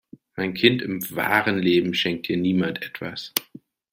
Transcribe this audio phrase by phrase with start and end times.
[0.35, 3.33] Mein Kind, im wahren Leben schenkt dir niemand etwas.